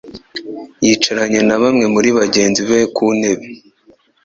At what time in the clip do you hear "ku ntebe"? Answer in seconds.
2.95-3.47